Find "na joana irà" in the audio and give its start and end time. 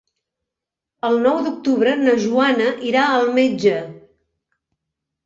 1.99-3.05